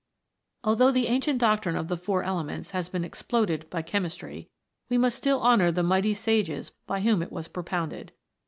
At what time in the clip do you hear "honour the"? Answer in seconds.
5.39-5.83